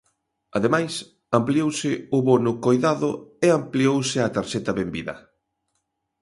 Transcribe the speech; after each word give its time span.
Ademais, 0.57 0.93
ampliouse 1.39 1.91
o 2.17 2.19
bono 2.29 2.51
coidado 2.65 3.09
e 3.45 3.47
ampliouse 3.59 4.17
a 4.21 4.31
tarxeta 4.37 4.71
benvida. 4.79 5.15